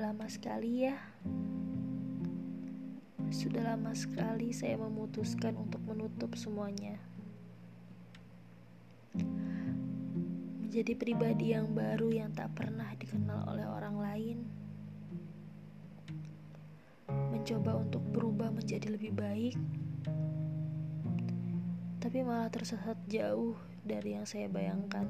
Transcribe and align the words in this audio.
lama 0.00 0.24
sekali 0.32 0.88
ya. 0.88 0.96
Sudah 3.28 3.76
lama 3.76 3.92
sekali 3.92 4.56
saya 4.56 4.80
memutuskan 4.80 5.60
untuk 5.60 5.84
menutup 5.84 6.32
semuanya. 6.40 6.96
Menjadi 10.64 10.96
pribadi 10.96 11.52
yang 11.52 11.76
baru 11.76 12.08
yang 12.08 12.32
tak 12.32 12.56
pernah 12.56 12.88
dikenal 12.96 13.44
oleh 13.44 13.68
orang 13.68 13.96
lain. 14.00 14.38
Mencoba 17.28 17.76
untuk 17.76 18.00
berubah 18.08 18.48
menjadi 18.48 18.96
lebih 18.96 19.12
baik. 19.12 19.60
Tapi 22.00 22.24
malah 22.24 22.48
tersesat 22.48 22.96
jauh 23.04 23.52
dari 23.84 24.16
yang 24.16 24.24
saya 24.24 24.48
bayangkan. 24.48 25.04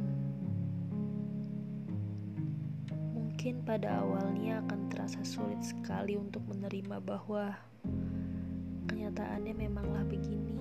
Mungkin 3.38 3.62
pada 3.62 4.02
awalnya 4.02 4.58
akan 4.66 4.90
terasa 4.90 5.22
sulit 5.22 5.62
sekali 5.62 6.18
untuk 6.18 6.42
menerima 6.50 6.98
bahwa 6.98 7.54
kenyataannya 8.90 9.54
memanglah 9.54 10.02
begini. 10.10 10.58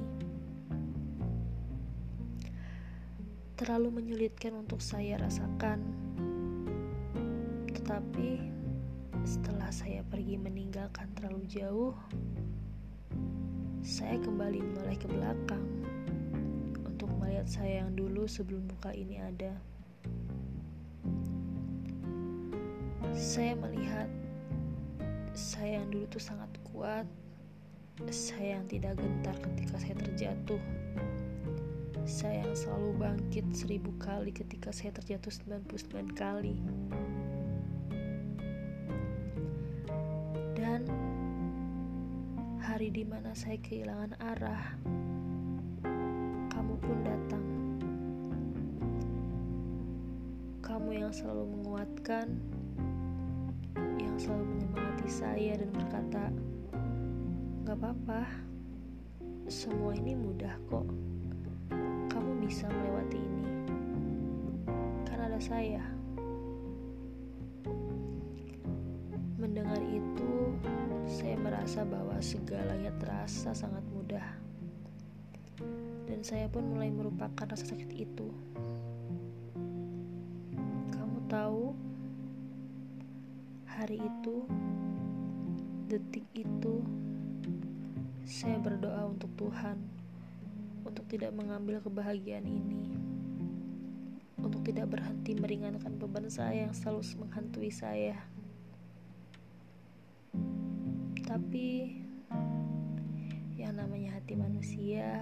Terlalu 3.58 3.98
menyulitkan 3.98 4.53
untuk 4.62 4.77
saya 4.77 5.17
rasakan. 5.17 5.81
Tetapi 7.73 8.45
setelah 9.25 9.73
saya 9.73 10.05
pergi 10.05 10.38
meninggalkan 10.38 11.09
terlalu 11.17 11.50
jauh, 11.50 11.98
saya 13.81 14.22
kembali 14.22 14.62
menoleh 14.62 15.02
ke 15.02 15.09
belakang 15.09 15.66
untuk 16.86 17.09
melihat 17.17 17.50
saya 17.50 17.81
yang 17.81 17.98
dulu 17.98 18.30
sebelum 18.30 18.70
muka 18.70 18.94
ini 18.94 19.17
ada. 19.17 19.58
Saya 23.13 23.53
melihat 23.55 24.09
saya 25.38 25.77
yang 25.77 25.88
dulu 25.94 26.09
tuh 26.09 26.23
sangat 26.23 26.50
kuat. 26.73 27.05
Saya 28.09 28.58
yang 28.58 28.66
tidak 28.66 28.97
gentar 28.97 29.38
ketika 29.38 29.77
saya 29.77 29.95
terjatuh. 30.02 30.61
Saya 32.08 32.47
yang 32.47 32.55
selalu 32.55 32.89
bangkit 32.97 33.45
seribu 33.52 33.91
kali 34.00 34.31
ketika 34.31 34.72
saya 34.72 34.95
terjatuh 34.95 35.30
99 35.30 36.16
kali. 36.17 36.55
Dan 40.58 40.88
hari 42.63 42.89
di 42.89 43.03
mana 43.05 43.35
saya 43.38 43.59
kehilangan 43.59 44.16
arah, 44.23 44.63
kamu 46.50 46.73
pun 46.81 46.97
datang. 47.05 47.45
Kamu 50.66 50.89
yang 50.95 51.13
selalu 51.13 51.45
menguatkan, 51.59 52.39
selalu 54.17 54.45
menyemangati 54.49 55.09
saya 55.09 55.53
dan 55.61 55.69
berkata, 55.69 56.23
"Gak 57.69 57.77
apa-apa, 57.77 58.25
semua 59.45 59.93
ini 59.93 60.17
mudah 60.17 60.57
kok. 60.65 60.89
Kamu 62.09 62.41
bisa 62.41 62.65
melewati 62.65 63.21
ini, 63.21 63.47
karena 65.05 65.29
ada 65.29 65.38
saya." 65.38 65.85
Mendengar 69.38 69.79
itu, 69.85 70.33
saya 71.05 71.38
merasa 71.38 71.85
bahwa 71.85 72.17
segalanya 72.17 72.89
terasa 72.97 73.53
sangat 73.53 73.85
mudah, 73.93 74.27
dan 76.09 76.19
saya 76.25 76.49
pun 76.49 76.65
mulai 76.73 76.89
merupakan 76.89 77.45
rasa 77.45 77.69
sakit 77.69 77.91
itu. 77.93 78.27
Kamu 80.89 81.17
tahu? 81.29 81.86
Hari 83.78 84.02
itu, 84.02 84.42
detik 85.85 86.25
itu, 86.34 86.81
saya 88.25 88.57
berdoa 88.57 89.06
untuk 89.06 89.29
Tuhan 89.38 89.78
untuk 90.81 91.06
tidak 91.06 91.29
mengambil 91.38 91.78
kebahagiaan 91.85 92.50
ini, 92.50 92.97
untuk 94.41 94.66
tidak 94.66 94.97
berhenti 94.97 95.38
meringankan 95.38 95.94
beban 95.94 96.25
saya 96.25 96.66
yang 96.66 96.74
selalu 96.74 97.06
menghantui 97.22 97.69
saya. 97.69 98.18
Tapi 101.22 102.01
yang 103.62 103.78
namanya 103.78 104.18
hati 104.18 104.34
manusia, 104.34 105.22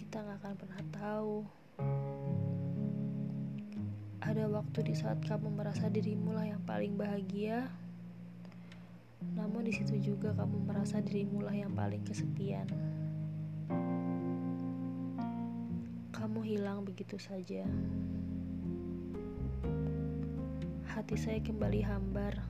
kita 0.00 0.24
nggak 0.24 0.40
akan 0.40 0.54
pernah 0.56 0.82
tahu. 0.96 1.44
Ada 4.18 4.50
waktu 4.50 4.82
di 4.82 4.94
saat 4.98 5.22
kamu 5.22 5.54
merasa 5.54 5.86
dirimu 5.86 6.34
lah 6.34 6.42
yang 6.42 6.58
paling 6.66 6.98
bahagia, 6.98 7.70
namun 9.38 9.62
di 9.62 9.70
situ 9.70 9.94
juga 9.98 10.34
kamu 10.34 10.66
merasa 10.66 10.98
dirimu 10.98 11.46
lah 11.46 11.54
yang 11.54 11.70
paling 11.70 12.02
kesepian. 12.02 12.66
Kamu 16.10 16.42
hilang 16.42 16.82
begitu 16.82 17.14
saja. 17.14 17.62
Hati 20.90 21.14
saya 21.14 21.38
kembali 21.38 21.78
hambar. 21.86 22.42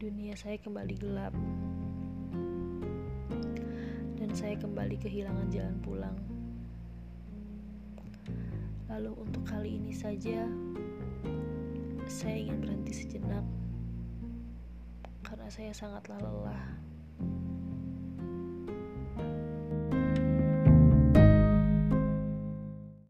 Dunia 0.00 0.32
saya 0.40 0.56
kembali 0.56 0.94
gelap. 0.96 1.36
Dan 4.16 4.30
saya 4.32 4.56
kembali 4.56 4.96
kehilangan 4.96 5.52
jalan 5.52 5.76
pulang. 5.84 6.16
Lalu 8.92 9.24
untuk 9.24 9.48
kali 9.48 9.80
ini 9.80 9.96
saja 9.96 10.44
saya 12.04 12.36
ingin 12.36 12.60
berhenti 12.60 12.92
sejenak 12.92 13.40
karena 15.24 15.48
saya 15.48 15.72
sangatlah 15.72 16.20
lelah. 16.20 16.91